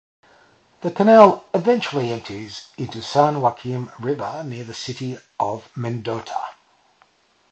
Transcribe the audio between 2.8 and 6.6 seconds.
San Joaquin River near the city of Mendota.